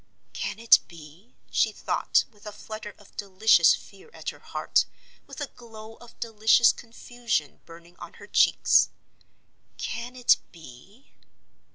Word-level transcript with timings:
"Can 0.33 0.57
it 0.57 0.79
be?" 0.87 1.35
she 1.51 1.71
thought, 1.71 2.25
with 2.31 2.47
a 2.47 2.51
flutter 2.51 2.95
of 2.97 3.15
delicious 3.17 3.75
fear 3.75 4.09
at 4.15 4.29
her 4.29 4.39
heart, 4.39 4.85
with 5.27 5.39
a 5.39 5.45
glow 5.55 5.97
of 5.97 6.19
delicious 6.19 6.71
confusion 6.73 7.61
burning 7.67 7.95
on 7.97 8.13
her 8.13 8.25
cheeks. 8.25 8.89
"Can 9.77 10.15
it 10.15 10.37
be?" 10.51 11.11